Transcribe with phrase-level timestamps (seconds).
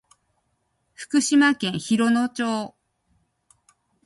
[0.95, 2.73] 福島県広野町